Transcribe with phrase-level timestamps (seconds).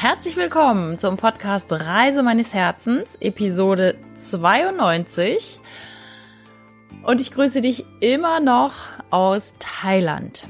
[0.00, 5.60] Herzlich willkommen zum Podcast Reise meines Herzens, Episode 92.
[7.02, 8.72] Und ich grüße dich immer noch
[9.10, 10.46] aus Thailand.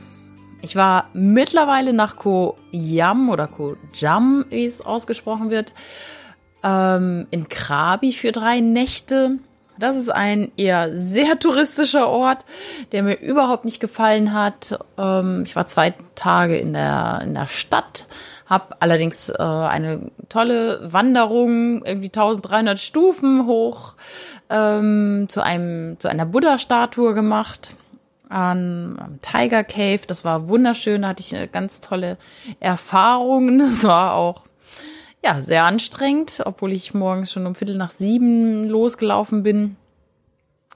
[0.63, 5.73] Ich war mittlerweile nach Ko Yam oder Ko Jam, wie es ausgesprochen wird,
[6.63, 9.41] ähm, in Krabi für drei Nächte.
[9.81, 12.45] Das ist ein eher sehr touristischer Ort,
[12.93, 14.79] der mir überhaupt nicht gefallen hat.
[14.99, 18.07] Ähm, ich war zwei Tage in der, in der Stadt,
[18.47, 23.95] habe allerdings äh, eine tolle Wanderung, irgendwie 1300 Stufen hoch
[24.51, 27.75] ähm, zu einem zu einer Buddha-Statue gemacht
[28.29, 30.01] am Tiger Cave.
[30.07, 32.17] Das war wunderschön, da hatte ich eine ganz tolle
[32.61, 33.59] Erfahrung.
[33.71, 34.43] Das war auch
[35.23, 39.77] ja sehr anstrengend, obwohl ich morgens schon um Viertel nach sieben losgelaufen bin.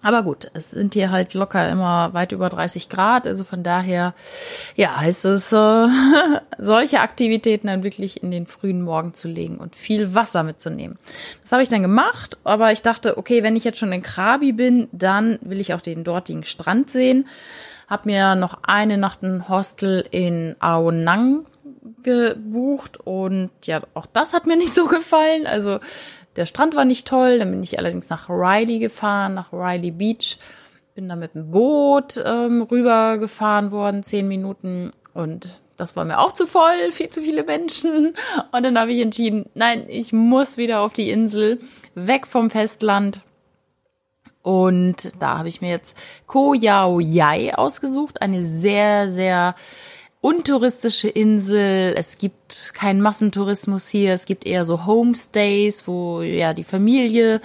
[0.05, 4.13] Aber gut, es sind hier halt locker immer weit über 30 Grad, also von daher,
[4.77, 5.89] ja, heißt es, äh,
[6.59, 10.99] solche Aktivitäten dann wirklich in den frühen Morgen zu legen und viel Wasser mitzunehmen.
[11.41, 14.53] Das habe ich dann gemacht, aber ich dachte, okay, wenn ich jetzt schon in Krabi
[14.53, 17.27] bin, dann will ich auch den dortigen Strand sehen.
[17.89, 21.47] Hab mir noch eine Nacht ein Hostel in Aonang
[22.03, 25.47] gebucht und ja, auch das hat mir nicht so gefallen.
[25.47, 25.81] Also
[26.37, 30.39] der Strand war nicht toll, dann bin ich allerdings nach Riley gefahren, nach Riley Beach.
[30.95, 34.93] Bin da mit dem Boot ähm, rübergefahren worden, zehn Minuten.
[35.13, 38.15] Und das war mir auch zu voll, viel zu viele Menschen.
[38.53, 41.61] Und dann habe ich entschieden, nein, ich muss wieder auf die Insel,
[41.95, 43.21] weg vom Festland.
[44.43, 45.97] Und da habe ich mir jetzt
[46.27, 49.55] Ko Yao Yai ausgesucht, eine sehr, sehr
[50.25, 51.93] untouristische Insel.
[51.99, 54.15] Es gibt keinen Massentourismus hier.
[54.15, 57.43] Es gibt eher so Homestays, wo ja die Familie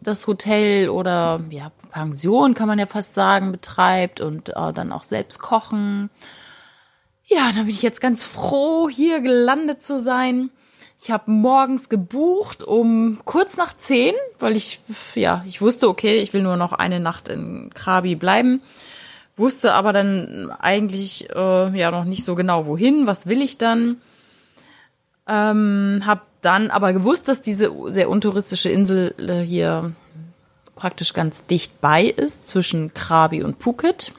[0.00, 5.02] das Hotel oder ja Pension kann man ja fast sagen betreibt und äh, dann auch
[5.02, 6.08] selbst kochen.
[7.26, 10.48] Ja, da bin ich jetzt ganz froh, hier gelandet zu sein.
[10.98, 14.80] Ich habe morgens gebucht um kurz nach zehn, weil ich
[15.14, 18.62] ja ich wusste, okay, ich will nur noch eine Nacht in Krabi bleiben
[19.36, 24.00] wusste aber dann eigentlich äh, ja noch nicht so genau wohin, was will ich dann.
[25.26, 29.92] Ähm, hab dann aber gewusst, dass diese sehr untouristische Insel äh, hier
[30.74, 34.12] praktisch ganz dicht bei ist zwischen Krabi und Phuket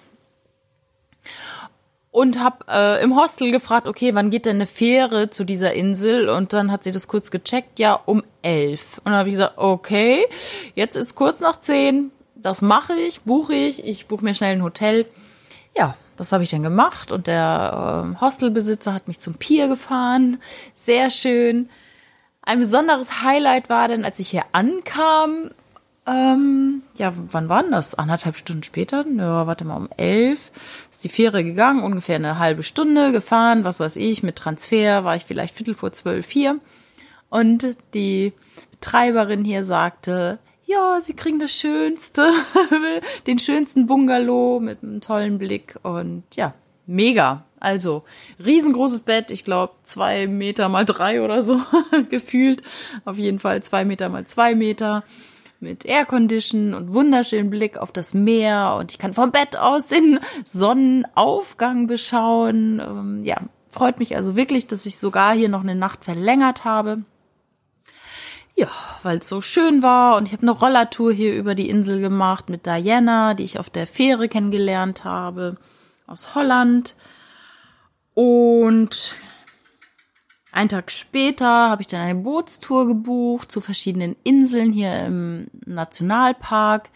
[2.14, 6.30] und hab äh, im Hostel gefragt, okay, wann geht denn eine Fähre zu dieser Insel?
[6.30, 9.00] Und dann hat sie das kurz gecheckt, ja, um elf.
[9.00, 10.28] Und dann habe ich gesagt, okay,
[10.76, 12.12] jetzt ist kurz nach zehn,
[12.44, 15.06] das mache ich, buche ich, ich buche mir schnell ein Hotel.
[15.76, 20.38] Ja, das habe ich dann gemacht und der äh, Hostelbesitzer hat mich zum Pier gefahren.
[20.76, 21.70] Sehr schön.
[22.42, 25.52] Ein besonderes Highlight war dann, als ich hier ankam,
[26.06, 27.96] ähm, ja, wann war denn das?
[27.96, 29.06] Anderthalb Stunden später?
[29.08, 30.52] Ja, warte mal, um elf
[30.92, 35.16] ist die Fähre gegangen, ungefähr eine halbe Stunde gefahren, was weiß ich, mit Transfer war
[35.16, 36.60] ich vielleicht Viertel vor zwölf hier.
[37.30, 38.34] Und die
[38.72, 42.32] Betreiberin hier sagte, ja, sie kriegen das Schönste,
[43.28, 46.54] den schönsten Bungalow mit einem tollen Blick und ja,
[46.86, 47.46] mega.
[47.60, 48.04] Also,
[48.44, 51.62] riesengroßes Bett, ich glaube zwei Meter mal drei oder so
[52.10, 52.62] gefühlt.
[53.06, 55.04] Auf jeden Fall zwei Meter mal zwei Meter
[55.62, 60.20] mit Aircondition und wunderschönen Blick auf das Meer und ich kann vom Bett aus den
[60.44, 62.82] Sonnenaufgang beschauen.
[62.86, 63.38] Ähm, ja,
[63.72, 67.04] freut mich also wirklich, dass ich sogar hier noch eine Nacht verlängert habe.
[68.56, 68.68] Ja,
[69.02, 72.50] weil es so schön war und ich habe eine Rollertour hier über die Insel gemacht
[72.50, 75.58] mit Diana, die ich auf der Fähre kennengelernt habe
[76.06, 76.96] aus Holland.
[78.14, 79.16] Und
[80.52, 86.90] einen Tag später habe ich dann eine Bootstour gebucht zu verschiedenen Inseln hier im Nationalpark.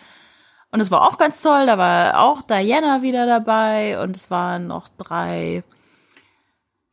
[0.72, 4.68] Und es war auch ganz toll, da war auch Diana wieder dabei und es waren
[4.68, 5.64] noch drei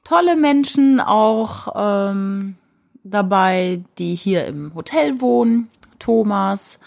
[0.04, 1.68] tolle Menschen auch.
[1.76, 2.56] Ähm,
[3.04, 5.70] dabei, die hier im Hotel wohnen.
[5.98, 6.80] Thomas,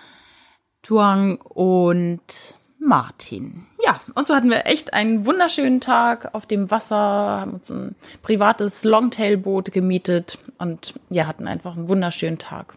[0.81, 3.65] Tuang und Martin.
[3.85, 7.95] Ja, und so hatten wir echt einen wunderschönen Tag auf dem Wasser, haben uns ein
[8.21, 12.75] privates Longtailboot gemietet und ja, hatten einfach einen wunderschönen Tag.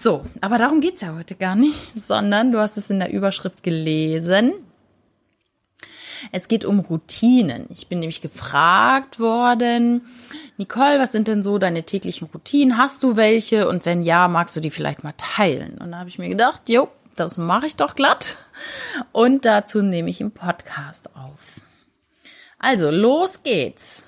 [0.00, 3.62] So, aber darum geht's ja heute gar nicht, sondern du hast es in der Überschrift
[3.62, 4.52] gelesen.
[6.32, 7.66] Es geht um Routinen.
[7.70, 10.02] Ich bin nämlich gefragt worden,
[10.56, 12.78] Nicole, was sind denn so deine täglichen Routinen?
[12.78, 13.68] Hast du welche?
[13.68, 15.78] Und wenn ja, magst du die vielleicht mal teilen?
[15.78, 18.36] Und da habe ich mir gedacht, jo, das mache ich doch glatt.
[19.12, 21.60] Und dazu nehme ich einen Podcast auf.
[22.58, 24.02] Also, los geht's.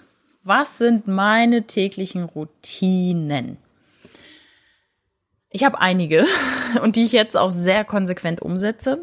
[0.45, 3.59] Was sind meine täglichen Routinen?
[5.51, 6.27] Ich habe einige
[6.83, 8.99] und die ich jetzt auch sehr konsequent umsetze.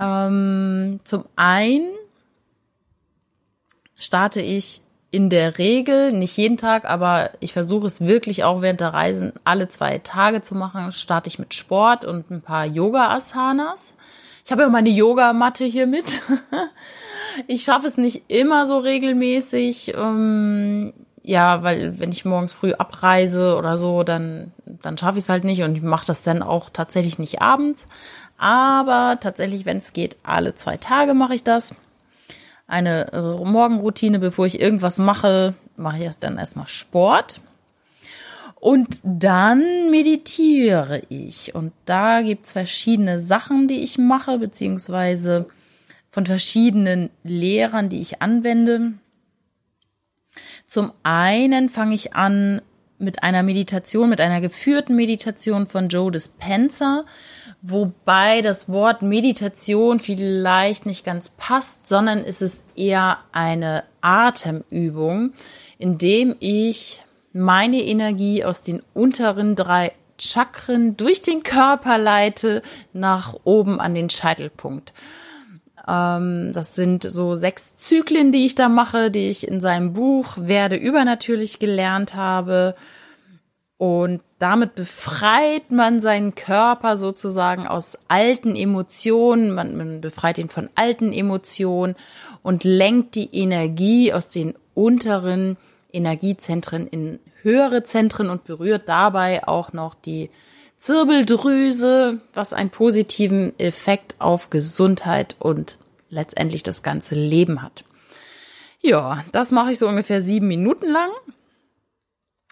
[0.00, 1.92] Ähm, zum einen
[3.96, 8.80] starte ich in der Regel, nicht jeden Tag, aber ich versuche es wirklich auch während
[8.80, 10.92] der Reisen alle zwei Tage zu machen.
[10.92, 13.94] Starte ich mit Sport und ein paar Yoga-Asanas.
[14.44, 16.22] Ich habe ja meine Yogamatte hier mit.
[17.46, 19.94] ich schaffe es nicht immer so regelmäßig.
[19.96, 25.28] Ähm, ja, weil wenn ich morgens früh abreise oder so, dann, dann schaffe ich es
[25.28, 27.88] halt nicht und ich mache das dann auch tatsächlich nicht abends.
[28.38, 31.74] Aber tatsächlich, wenn es geht, alle zwei Tage mache ich das.
[32.66, 33.10] Eine
[33.44, 37.40] Morgenroutine, bevor ich irgendwas mache, mache ich dann erstmal Sport.
[38.56, 41.54] Und dann meditiere ich.
[41.54, 45.46] Und da gibt's verschiedene Sachen, die ich mache, beziehungsweise
[46.10, 48.94] von verschiedenen Lehrern, die ich anwende.
[50.66, 52.62] Zum einen fange ich an
[52.98, 57.04] mit einer Meditation, mit einer geführten Meditation von Joe Dispenza,
[57.68, 65.32] wobei das Wort Meditation vielleicht nicht ganz passt, sondern es ist eher eine Atemübung,
[65.78, 67.02] in dem ich
[67.32, 74.08] meine Energie aus den unteren drei Chakren durch den Körper leite nach oben an den
[74.08, 74.94] Scheitelpunkt.
[75.86, 80.36] Ähm, das sind so sechs Zyklen, die ich da mache, die ich in seinem Buch
[80.38, 82.74] Werde übernatürlich gelernt habe.
[83.76, 90.68] Und damit befreit man seinen Körper sozusagen aus alten Emotionen, man, man, befreit ihn von
[90.74, 91.94] alten Emotionen
[92.42, 95.56] und lenkt die Energie aus den unteren
[95.92, 100.30] Energiezentren in höhere Zentren und berührt dabei auch noch die
[100.76, 105.78] Zirbeldrüse, was einen positiven Effekt auf Gesundheit und
[106.10, 107.84] letztendlich das ganze Leben hat.
[108.80, 111.10] Ja, das mache ich so ungefähr sieben Minuten lang.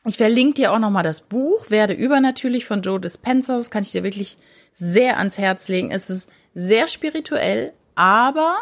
[0.06, 3.56] Ich verlinke dir auch nochmal das Buch Werde übernatürlich von Joe Dispenza.
[3.56, 4.36] Das kann ich dir wirklich
[4.72, 5.90] sehr ans Herz legen.
[5.90, 8.58] Es ist sehr spirituell, aber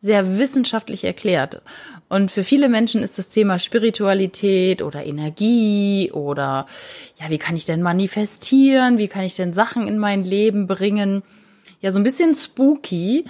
[0.00, 1.62] sehr wissenschaftlich erklärt.
[2.10, 6.66] Und für viele Menschen ist das Thema Spiritualität oder Energie oder
[7.18, 8.98] ja, wie kann ich denn manifestieren?
[8.98, 11.22] Wie kann ich denn Sachen in mein Leben bringen?
[11.80, 13.24] Ja, so ein bisschen spooky.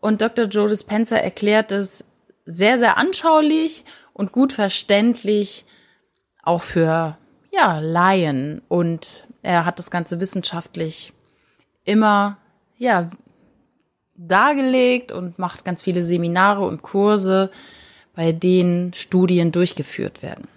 [0.00, 0.46] Und Dr.
[0.46, 2.04] Joe Dispenza erklärt es
[2.44, 5.64] sehr, sehr anschaulich und gut verständlich,
[6.46, 7.16] auch für
[7.52, 8.62] ja, Laien.
[8.68, 11.12] Und er hat das Ganze wissenschaftlich
[11.84, 12.38] immer
[12.76, 13.10] ja,
[14.16, 17.50] dargelegt und macht ganz viele Seminare und Kurse,
[18.14, 20.48] bei denen Studien durchgeführt werden.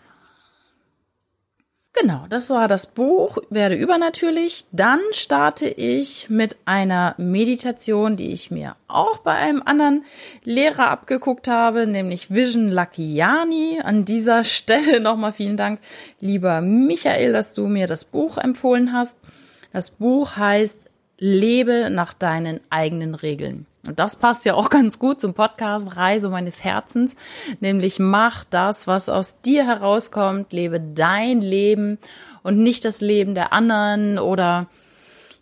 [2.02, 4.66] Genau, das war das Buch Werde übernatürlich.
[4.72, 10.06] Dann starte ich mit einer Meditation, die ich mir auch bei einem anderen
[10.44, 13.82] Lehrer abgeguckt habe, nämlich Vision Lakiani.
[13.84, 15.80] An dieser Stelle nochmal vielen Dank,
[16.22, 19.18] lieber Michael, dass du mir das Buch empfohlen hast.
[19.74, 20.89] Das Buch heißt
[21.20, 23.66] Lebe nach deinen eigenen Regeln.
[23.86, 27.16] Und das passt ja auch ganz gut zum Podcast Reise meines Herzens,
[27.60, 31.98] nämlich mach das, was aus dir herauskommt, lebe dein Leben
[32.44, 34.68] und nicht das Leben der anderen oder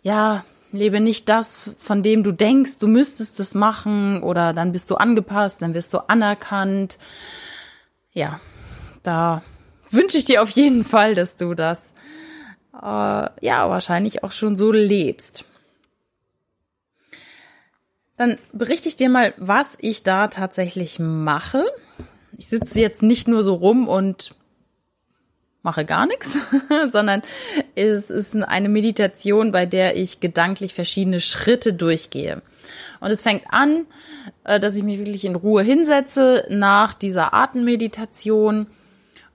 [0.02, 4.90] ja, lebe nicht das, von dem du denkst, du müsstest es machen oder dann bist
[4.90, 6.98] du angepasst, dann wirst du anerkannt.
[8.12, 8.40] Ja,
[9.02, 9.42] da
[9.90, 11.92] wünsche ich dir auf jeden Fall, dass du das
[12.74, 12.86] äh,
[13.40, 15.44] ja wahrscheinlich auch schon so lebst.
[18.18, 21.64] Dann berichte ich dir mal, was ich da tatsächlich mache.
[22.36, 24.34] Ich sitze jetzt nicht nur so rum und
[25.62, 26.38] mache gar nichts,
[26.90, 27.22] sondern
[27.74, 32.42] es ist eine Meditation, bei der ich gedanklich verschiedene Schritte durchgehe.
[33.00, 33.86] Und es fängt an,
[34.44, 38.66] äh, dass ich mich wirklich in Ruhe hinsetze nach dieser Atemmeditation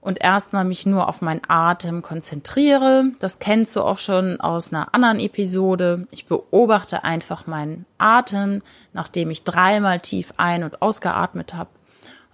[0.04, 3.06] und erstmal mich nur auf meinen Atem konzentriere.
[3.20, 6.06] Das kennst du auch schon aus einer anderen Episode.
[6.10, 8.60] Ich beobachte einfach meinen Atem,
[8.92, 11.70] nachdem ich dreimal tief ein- und ausgeatmet habe.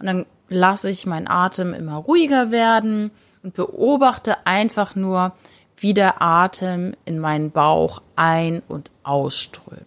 [0.01, 3.13] Und dann lasse ich meinen Atem immer ruhiger werden
[3.45, 5.33] und beobachte einfach nur,
[5.77, 9.87] wie der Atem in meinen Bauch ein- und ausströmt.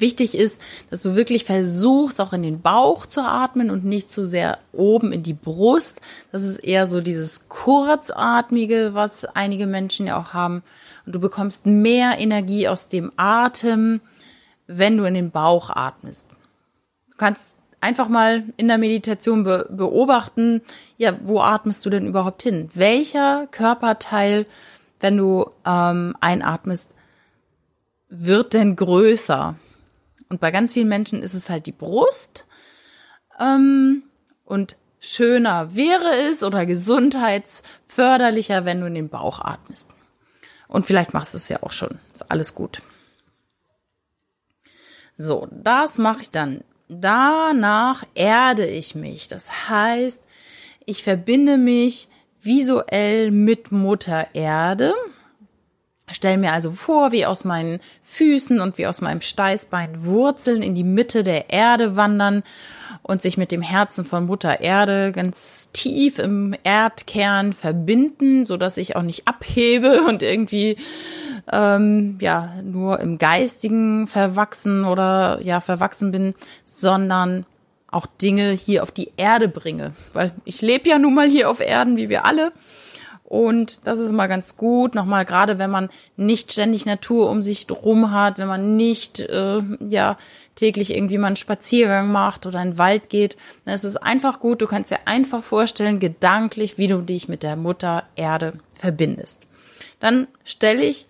[0.00, 4.24] Wichtig ist, dass du wirklich versuchst, auch in den Bauch zu atmen und nicht zu
[4.24, 6.00] sehr oben in die Brust.
[6.32, 10.62] Das ist eher so dieses kurzatmige, was einige Menschen ja auch haben.
[11.06, 14.00] Und du bekommst mehr Energie aus dem Atem,
[14.66, 16.26] wenn du in den Bauch atmest.
[17.10, 20.62] Du kannst einfach mal in der Meditation be beobachten,
[20.96, 22.70] ja, wo atmest du denn überhaupt hin?
[22.74, 24.46] Welcher Körperteil,
[25.00, 26.90] wenn du ähm, einatmest,
[28.08, 29.56] wird denn größer?
[30.30, 32.46] Und bei ganz vielen Menschen ist es halt die Brust.
[33.38, 34.04] Ähm,
[34.46, 39.90] und schöner wäre es oder gesundheitsförderlicher, wenn du in den Bauch atmest.
[40.68, 41.98] Und vielleicht machst du es ja auch schon.
[42.14, 42.80] Ist alles gut.
[45.18, 46.64] So, das mache ich dann.
[46.88, 49.28] Danach erde ich mich.
[49.28, 50.22] Das heißt,
[50.86, 52.08] Ich verbinde mich
[52.40, 54.94] visuell mit Mutter Erde.
[56.12, 60.74] Stell mir also vor, wie aus meinen Füßen und wie aus meinem Steißbein Wurzeln in
[60.74, 62.42] die Mitte der Erde wandern
[63.02, 68.76] und sich mit dem Herzen von Mutter Erde ganz tief im Erdkern verbinden, so dass
[68.76, 70.76] ich auch nicht abhebe und irgendwie
[71.50, 77.46] ähm, ja nur im Geistigen verwachsen oder ja verwachsen bin, sondern
[77.90, 79.92] auch Dinge hier auf die Erde bringe.
[80.12, 82.52] Weil ich lebe ja nun mal hier auf Erden, wie wir alle.
[83.30, 87.70] Und das ist mal ganz gut, nochmal gerade wenn man nicht ständig Natur um sich
[87.70, 90.18] rum hat, wenn man nicht äh, ja
[90.56, 94.40] täglich irgendwie mal einen Spaziergang macht oder in den Wald geht, dann ist es einfach
[94.40, 99.38] gut, du kannst dir einfach vorstellen, gedanklich, wie du dich mit der Mutter Erde verbindest.
[100.00, 101.06] Dann stelle ich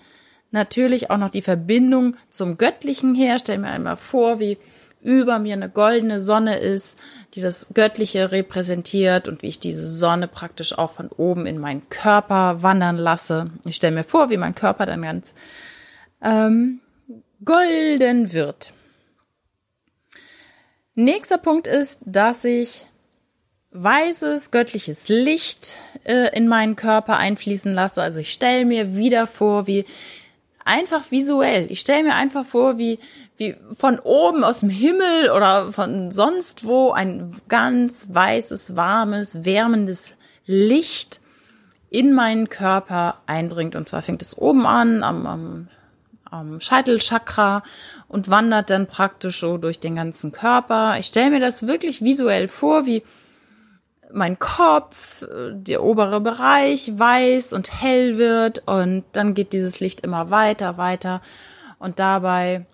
[0.50, 4.58] natürlich auch noch die Verbindung zum Göttlichen her, stell mir einmal vor, wie
[5.02, 6.98] über mir eine goldene Sonne ist,
[7.34, 11.88] die das Göttliche repräsentiert und wie ich diese Sonne praktisch auch von oben in meinen
[11.88, 13.50] Körper wandern lasse.
[13.64, 15.34] Ich stelle mir vor, wie mein Körper dann ganz
[16.22, 16.80] ähm,
[17.44, 18.72] golden wird.
[20.94, 22.86] Nächster Punkt ist, dass ich
[23.70, 28.02] weißes göttliches Licht äh, in meinen Körper einfließen lasse.
[28.02, 29.86] Also ich stelle mir wieder vor, wie
[30.64, 31.70] einfach visuell.
[31.70, 32.98] Ich stelle mir einfach vor, wie
[33.40, 40.12] wie von oben aus dem Himmel oder von sonst wo ein ganz weißes, warmes, wärmendes
[40.44, 41.20] Licht
[41.88, 43.74] in meinen Körper einbringt.
[43.74, 45.68] Und zwar fängt es oben an, am, am,
[46.24, 47.62] am Scheitelchakra
[48.08, 50.98] und wandert dann praktisch so durch den ganzen Körper.
[50.98, 53.02] Ich stelle mir das wirklich visuell vor, wie
[54.12, 60.28] mein Kopf, der obere Bereich weiß und hell wird und dann geht dieses Licht immer
[60.28, 61.22] weiter, weiter
[61.78, 62.66] und dabei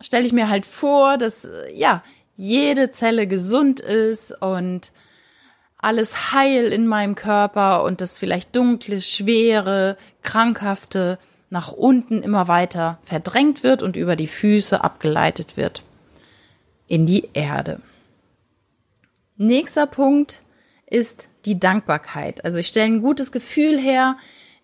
[0.00, 2.02] stelle ich mir halt vor, dass äh, ja
[2.36, 4.92] jede Zelle gesund ist und
[5.76, 11.18] alles heil in meinem Körper und das vielleicht dunkle, schwere, krankhafte
[11.50, 15.82] nach unten immer weiter verdrängt wird und über die Füße abgeleitet wird
[16.86, 17.80] in die Erde.
[19.36, 20.42] Nächster Punkt
[20.86, 22.44] ist die Dankbarkeit.
[22.44, 24.16] Also ich stelle ein gutes Gefühl her,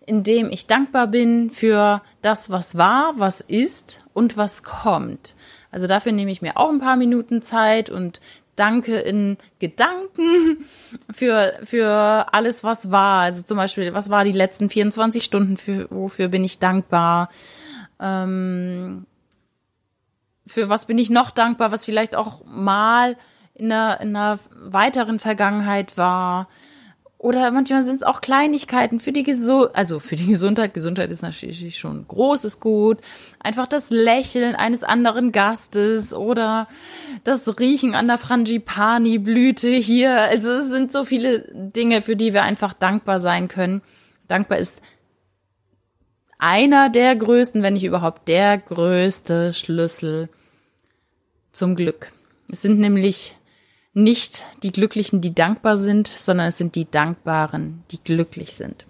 [0.05, 5.35] in dem ich dankbar bin für das, was war, was ist und was kommt.
[5.71, 8.21] Also dafür nehme ich mir auch ein paar Minuten Zeit und
[8.55, 10.65] danke in Gedanken
[11.13, 13.21] für, für alles, was war.
[13.21, 17.29] Also zum Beispiel, was war die letzten 24 Stunden, für, wofür bin ich dankbar?
[17.99, 19.05] Ähm,
[20.47, 23.17] für was bin ich noch dankbar, was vielleicht auch mal
[23.55, 26.47] in einer, in einer weiteren Vergangenheit war?
[27.17, 30.73] Oder manchmal sind es auch Kleinigkeiten für die Gesundheit, also für die Gesundheit.
[30.73, 32.99] Gesundheit ist natürlich schon großes Gut.
[33.39, 36.67] Einfach das Lächeln eines anderen Gastes oder
[37.23, 40.13] das Riechen an der Frangipani-Blüte hier.
[40.21, 43.81] Also es sind so viele Dinge, für die wir einfach dankbar sein können.
[44.27, 44.81] Dankbar ist
[46.37, 50.29] einer der größten, wenn nicht überhaupt der größte Schlüssel
[51.53, 52.11] zum Glück.
[52.51, 53.37] Es sind nämlich
[53.95, 58.85] nicht die Glücklichen, die dankbar sind, sondern es sind die Dankbaren, die glücklich sind.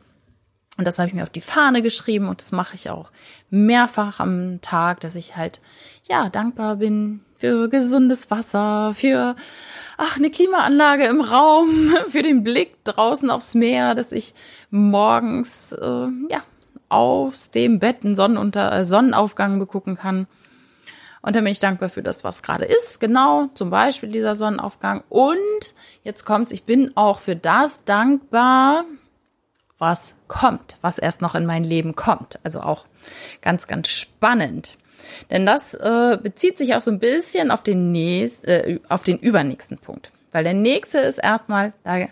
[0.77, 3.11] Und das habe ich mir auf die Fahne geschrieben und das mache ich auch
[3.49, 5.61] mehrfach am Tag, dass ich halt,
[6.09, 9.35] ja, dankbar bin für gesundes Wasser, für,
[9.97, 14.33] ach, eine Klimaanlage im Raum, für den Blick draußen aufs Meer, dass ich
[14.71, 16.41] morgens, äh, ja,
[16.89, 20.27] aus dem Bett einen Sonnenunter äh, Sonnenaufgang begucken kann
[21.25, 22.99] und dann bin ich dankbar für das, was gerade ist.
[22.99, 25.03] Genau, zum Beispiel dieser Sonnenaufgang.
[25.09, 28.85] Und jetzt kommt's, ich bin auch für das dankbar,
[29.79, 32.39] was kommt, was erst noch in mein Leben kommt.
[32.43, 32.85] Also auch
[33.41, 34.77] ganz, ganz spannend.
[35.31, 39.17] Denn das äh, bezieht sich auch so ein bisschen auf den nächsten, äh, auf den
[39.17, 40.11] übernächsten Punkt.
[40.31, 42.05] Weil der nächste ist erstmal, da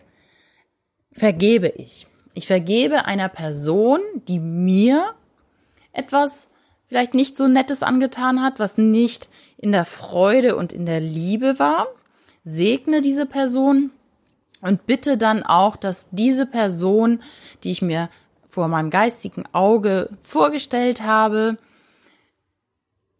[1.11, 2.07] vergebe ich.
[2.33, 5.13] Ich vergebe einer Person, die mir
[5.91, 6.49] etwas
[6.87, 11.59] vielleicht nicht so Nettes angetan hat, was nicht in der Freude und in der Liebe
[11.59, 11.87] war.
[12.43, 13.91] Segne diese Person
[14.61, 17.21] und bitte dann auch, dass diese Person,
[17.63, 18.09] die ich mir
[18.49, 21.57] vor meinem geistigen Auge vorgestellt habe,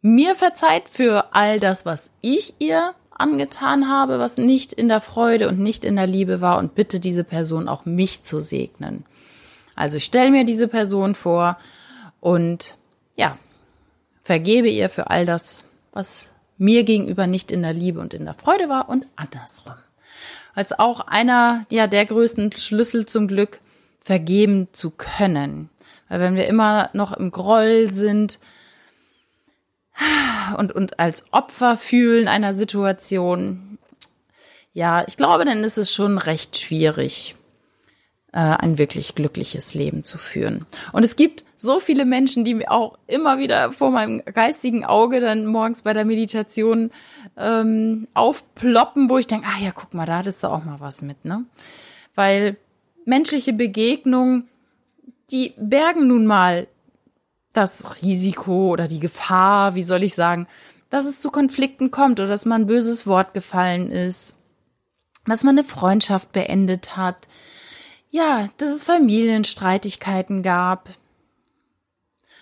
[0.02, 5.48] mir verzeiht für all das, was ich ihr angetan habe, was nicht in der Freude
[5.48, 9.06] und nicht in der Liebe war und bitte diese Person auch mich zu segnen.
[9.76, 11.58] Also ich stelle mir diese Person vor
[12.20, 12.78] und
[13.16, 13.38] ja,
[14.24, 18.34] vergebe ihr für all das, was mir gegenüber nicht in der Liebe und in der
[18.34, 19.74] Freude war und andersrum.
[20.56, 23.60] Als auch einer ja der größten Schlüssel zum Glück,
[24.02, 25.70] vergeben zu können.
[26.10, 28.40] Weil wenn wir immer noch im Groll sind
[30.58, 33.78] und uns als Opfer fühlen einer Situation,
[34.74, 37.36] ja, ich glaube, dann ist es schon recht schwierig,
[38.40, 40.66] ein wirklich glückliches Leben zu führen.
[40.92, 45.20] Und es gibt so viele Menschen, die mir auch immer wieder vor meinem geistigen Auge
[45.22, 46.92] dann morgens bei der Meditation
[47.38, 51.02] ähm, aufploppen, wo ich denke, ah ja, guck mal, da hattest du auch mal was
[51.02, 51.46] mit, ne?
[52.16, 52.58] Weil
[53.06, 54.48] menschliche Begegnungen,
[55.32, 56.68] die bergen nun mal
[57.54, 60.48] das Risiko oder die Gefahr, wie soll ich sagen,
[60.90, 64.36] dass es zu Konflikten kommt oder dass man ein böses Wort gefallen ist,
[65.26, 67.28] dass man eine Freundschaft beendet hat,
[68.14, 70.90] ja, dass es Familienstreitigkeiten gab.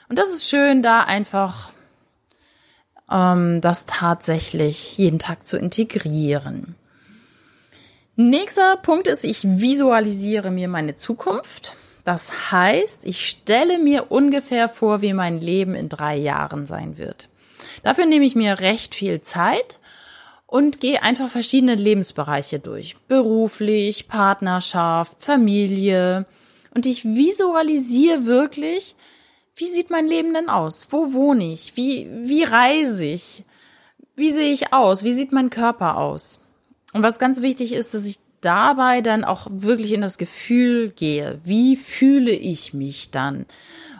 [0.09, 1.69] Und das ist schön, da einfach
[3.09, 6.75] ähm, das tatsächlich jeden Tag zu integrieren.
[8.17, 11.77] Nächster Punkt ist, ich visualisiere mir meine Zukunft.
[12.03, 17.29] Das heißt, ich stelle mir ungefähr vor, wie mein Leben in drei Jahren sein wird.
[17.83, 19.79] Dafür nehme ich mir recht viel Zeit
[20.51, 22.97] und gehe einfach verschiedene Lebensbereiche durch.
[23.07, 26.25] Beruflich, Partnerschaft, Familie.
[26.75, 28.97] Und ich visualisiere wirklich,
[29.55, 30.89] wie sieht mein Leben denn aus?
[30.89, 31.77] Wo wohne ich?
[31.77, 33.45] Wie, wie reise ich?
[34.17, 35.05] Wie sehe ich aus?
[35.05, 36.41] Wie sieht mein Körper aus?
[36.91, 41.39] Und was ganz wichtig ist, dass ich dabei dann auch wirklich in das Gefühl gehe.
[41.45, 43.45] Wie fühle ich mich dann?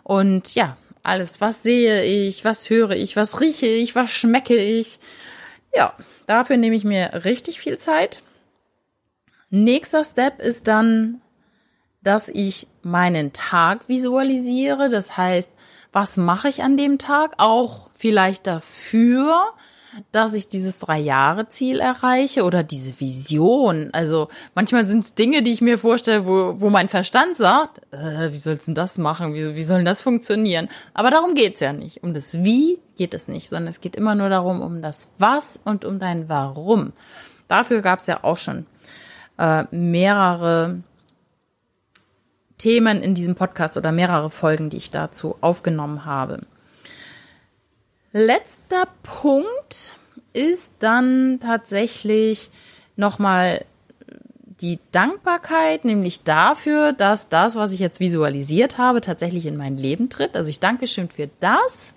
[0.03, 4.99] Und ja, alles, was sehe ich, was höre ich, was rieche ich, was schmecke ich?
[5.73, 5.95] Ja,
[6.31, 8.21] Dafür nehme ich mir richtig viel Zeit.
[9.49, 11.19] Nächster Step ist dann,
[12.03, 14.87] dass ich meinen Tag visualisiere.
[14.87, 15.51] Das heißt,
[15.91, 17.33] was mache ich an dem Tag?
[17.37, 19.51] Auch vielleicht dafür,
[20.11, 23.89] dass ich dieses Drei-Jahre-Ziel erreiche oder diese Vision.
[23.93, 28.31] Also manchmal sind es Dinge, die ich mir vorstelle, wo, wo mein Verstand sagt, äh,
[28.31, 29.33] wie sollst du das machen?
[29.33, 30.69] Wie, wie soll das funktionieren?
[30.93, 32.03] Aber darum geht's ja nicht.
[32.03, 35.59] Um das Wie geht es nicht, sondern es geht immer nur darum, um das Was
[35.63, 36.93] und um dein Warum.
[37.47, 38.65] Dafür gab es ja auch schon
[39.37, 40.83] äh, mehrere
[42.57, 46.41] Themen in diesem Podcast oder mehrere Folgen, die ich dazu aufgenommen habe.
[48.13, 49.93] Letzter Punkt
[50.33, 52.51] ist dann tatsächlich
[52.97, 53.63] nochmal
[54.61, 60.09] die Dankbarkeit, nämlich dafür, dass das, was ich jetzt visualisiert habe, tatsächlich in mein Leben
[60.09, 60.35] tritt.
[60.35, 61.93] Also ich danke schön für das,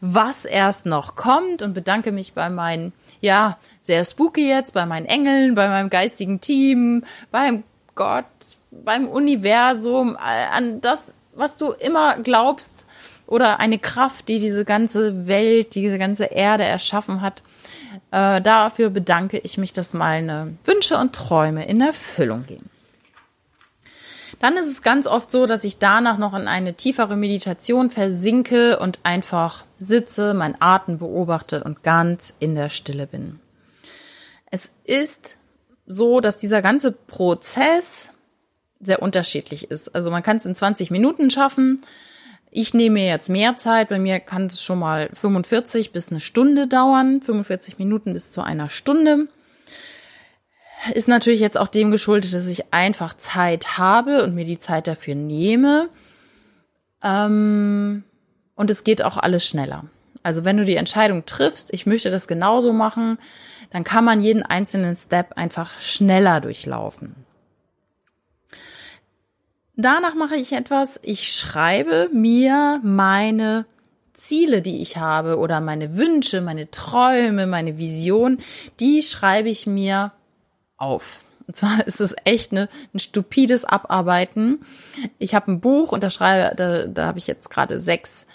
[0.00, 5.06] was erst noch kommt und bedanke mich bei meinen, ja, sehr spooky jetzt, bei meinen
[5.06, 7.64] Engeln, bei meinem geistigen Team, beim
[7.96, 8.24] Gott,
[8.70, 12.86] beim Universum, an das, was du immer glaubst
[13.26, 17.42] oder eine Kraft, die diese ganze Welt, diese ganze Erde erschaffen hat.
[18.10, 22.70] Äh, dafür bedanke ich mich, dass meine Wünsche und Träume in Erfüllung gehen.
[24.38, 28.78] Dann ist es ganz oft so, dass ich danach noch in eine tiefere Meditation versinke
[28.78, 33.40] und einfach sitze, mein Atem beobachte und ganz in der Stille bin.
[34.50, 35.36] Es ist
[35.86, 38.10] so, dass dieser ganze Prozess
[38.80, 39.94] sehr unterschiedlich ist.
[39.94, 41.82] Also man kann es in 20 Minuten schaffen.
[42.58, 43.90] Ich nehme mir jetzt mehr Zeit.
[43.90, 47.20] Bei mir kann es schon mal 45 bis eine Stunde dauern.
[47.20, 49.28] 45 Minuten bis zu einer Stunde.
[50.94, 54.86] Ist natürlich jetzt auch dem geschuldet, dass ich einfach Zeit habe und mir die Zeit
[54.86, 55.90] dafür nehme.
[57.02, 58.04] Ähm,
[58.54, 59.84] und es geht auch alles schneller.
[60.22, 63.18] Also wenn du die Entscheidung triffst, ich möchte das genauso machen,
[63.68, 67.25] dann kann man jeden einzelnen Step einfach schneller durchlaufen.
[69.76, 73.66] Danach mache ich etwas, ich schreibe mir meine
[74.14, 78.38] Ziele, die ich habe oder meine Wünsche, meine Träume, meine Vision,
[78.80, 80.12] die schreibe ich mir
[80.78, 81.20] auf.
[81.46, 84.60] Und zwar ist es echt eine, ein stupides Abarbeiten.
[85.18, 88.26] Ich habe ein Buch und da schreibe, da, da habe ich jetzt gerade sechs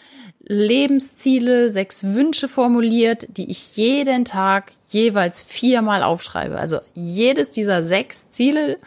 [0.43, 6.59] Lebensziele, sechs Wünsche formuliert, die ich jeden Tag jeweils viermal aufschreibe.
[6.59, 8.77] Also jedes dieser sechs Ziele,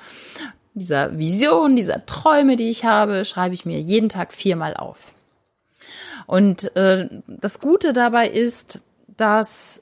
[0.75, 5.13] dieser Vision, dieser Träume, die ich habe, schreibe ich mir jeden Tag viermal auf.
[6.27, 8.81] Und äh, das Gute dabei ist,
[9.17, 9.81] dass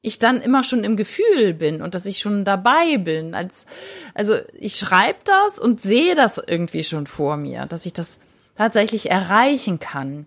[0.00, 3.34] ich dann immer schon im Gefühl bin und dass ich schon dabei bin.
[3.34, 3.66] Als,
[4.14, 8.18] also ich schreibe das und sehe das irgendwie schon vor mir, dass ich das
[8.56, 10.26] tatsächlich erreichen kann.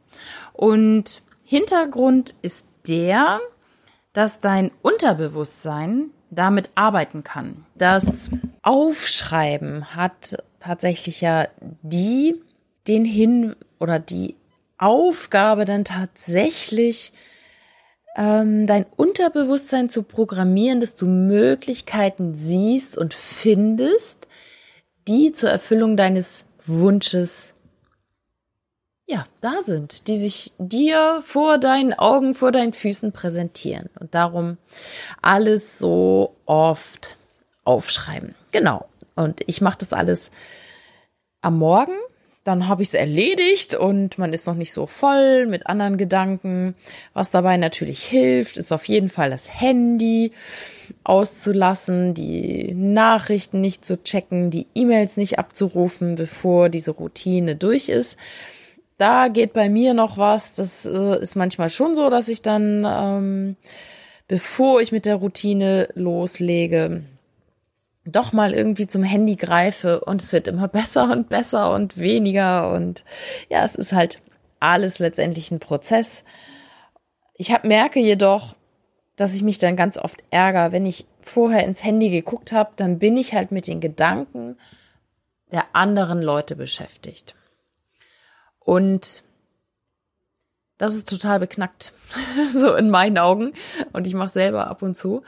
[0.53, 3.39] Und Hintergrund ist der,
[4.13, 7.65] dass dein Unterbewusstsein damit arbeiten kann.
[7.75, 8.31] Das
[8.63, 11.47] Aufschreiben hat tatsächlich ja
[11.83, 12.41] die,
[12.87, 14.35] den Hin oder die
[14.77, 17.11] Aufgabe dann tatsächlich
[18.15, 24.27] ähm, dein Unterbewusstsein zu programmieren, dass du Möglichkeiten siehst und findest,
[25.07, 27.53] die zur Erfüllung deines Wunsches
[29.12, 34.58] ja, da sind, die sich dir vor deinen Augen, vor deinen Füßen präsentieren und darum
[35.21, 37.17] alles so oft
[37.63, 38.36] aufschreiben.
[38.52, 38.88] Genau.
[39.15, 40.32] Und ich mache das alles
[41.41, 41.93] am Morgen
[42.43, 46.74] dann habe ich es erledigt und man ist noch nicht so voll mit anderen Gedanken.
[47.13, 50.32] Was dabei natürlich hilft, ist auf jeden Fall das Handy
[51.04, 58.17] auszulassen, die Nachrichten nicht zu checken, die E-Mails nicht abzurufen, bevor diese Routine durch ist.
[59.01, 60.53] Da geht bei mir noch was.
[60.53, 63.55] Das äh, ist manchmal schon so, dass ich dann, ähm,
[64.27, 67.01] bevor ich mit der Routine loslege,
[68.05, 72.71] doch mal irgendwie zum Handy greife und es wird immer besser und besser und weniger
[72.73, 73.03] und
[73.49, 74.21] ja, es ist halt
[74.59, 76.23] alles letztendlich ein Prozess.
[77.33, 78.55] Ich hab, merke jedoch,
[79.15, 82.99] dass ich mich dann ganz oft ärgere, wenn ich vorher ins Handy geguckt habe, dann
[82.99, 84.59] bin ich halt mit den Gedanken
[85.51, 87.33] der anderen Leute beschäftigt.
[88.63, 89.24] Und
[90.78, 91.93] das ist total beknackt,
[92.54, 93.54] so in meinen Augen.
[93.93, 95.24] Und ich mache selber ab und zu.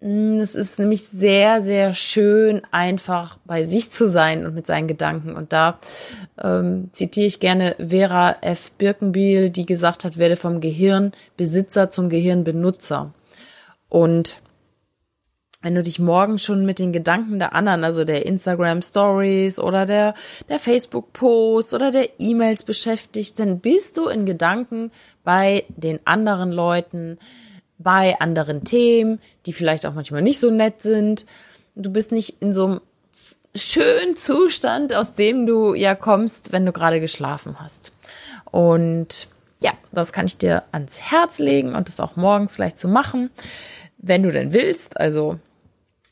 [0.00, 4.88] Mm, es ist nämlich sehr, sehr schön, einfach bei sich zu sein und mit seinen
[4.88, 5.34] Gedanken.
[5.34, 5.78] Und da
[6.42, 8.70] ähm, zitiere ich gerne Vera F.
[8.72, 13.12] Birkenbiel, die gesagt hat, werde vom Gehirnbesitzer zum Gehirnbenutzer.
[13.88, 14.40] Und
[15.60, 19.86] wenn du dich morgen schon mit den Gedanken der anderen, also der Instagram Stories oder
[19.86, 20.14] der,
[20.48, 24.92] der Facebook Posts oder der E-Mails beschäftigst, dann bist du in Gedanken
[25.24, 27.18] bei den anderen Leuten,
[27.78, 31.26] bei anderen Themen, die vielleicht auch manchmal nicht so nett sind.
[31.74, 32.80] Du bist nicht in so einem
[33.54, 37.90] schönen Zustand, aus dem du ja kommst, wenn du gerade geschlafen hast.
[38.50, 39.28] Und
[39.60, 43.30] ja, das kann ich dir ans Herz legen und das auch morgens gleich zu machen,
[43.96, 44.98] wenn du denn willst.
[45.00, 45.40] Also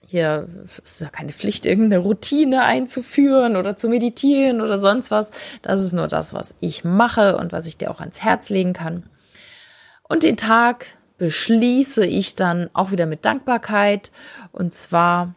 [0.06, 0.48] hier
[0.84, 5.30] ist ja keine Pflicht, irgendeine Routine einzuführen oder zu meditieren oder sonst was.
[5.62, 8.72] Das ist nur das, was ich mache und was ich dir auch ans Herz legen
[8.72, 9.04] kann.
[10.08, 10.86] Und den Tag
[11.18, 14.12] beschließe ich dann auch wieder mit Dankbarkeit.
[14.52, 15.34] Und zwar,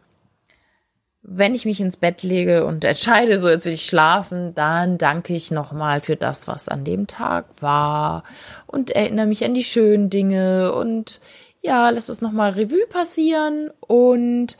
[1.24, 5.34] wenn ich mich ins Bett lege und entscheide, so jetzt will ich schlafen, dann danke
[5.34, 8.24] ich nochmal für das, was an dem Tag war
[8.68, 11.22] und erinnere mich an die schönen Dinge und
[11.62, 14.58] ja, lass es nochmal Revue passieren und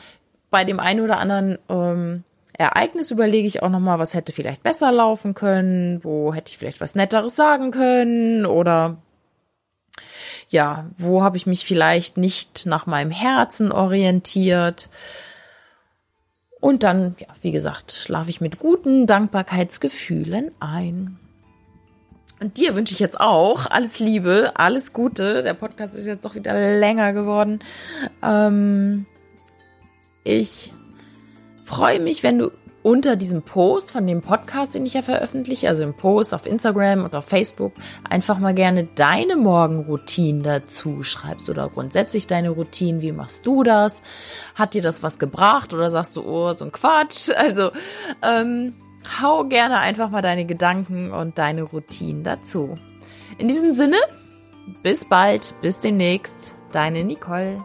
[0.50, 4.92] bei dem einen oder anderen ähm, Ereignis überlege ich auch nochmal, was hätte vielleicht besser
[4.92, 8.98] laufen können, wo hätte ich vielleicht was Netteres sagen können oder
[10.50, 14.90] ja, wo habe ich mich vielleicht nicht nach meinem Herzen orientiert?
[16.60, 21.18] Und dann, ja, wie gesagt, schlafe ich mit guten Dankbarkeitsgefühlen ein.
[22.40, 25.44] Und dir wünsche ich jetzt auch alles Liebe, alles Gute.
[25.44, 27.60] Der Podcast ist jetzt doch wieder länger geworden.
[28.24, 29.06] Ähm,
[30.24, 30.74] ich
[31.66, 35.84] freue mich, wenn du unter diesem Post von dem Podcast, den ich ja veröffentliche, also
[35.84, 37.74] im Post auf Instagram und auf Facebook,
[38.10, 43.02] einfach mal gerne deine Morgenroutine dazu schreibst oder grundsätzlich deine Routine.
[43.02, 44.02] Wie machst du das?
[44.56, 47.32] Hat dir das was gebracht oder sagst du, oh, so ein Quatsch?
[47.36, 47.72] Also,
[48.22, 48.74] ähm,
[49.22, 52.76] hau gerne einfach mal deine Gedanken und deine Routine dazu.
[53.38, 53.98] In diesem Sinne,
[54.84, 57.64] bis bald, bis demnächst, deine Nicole.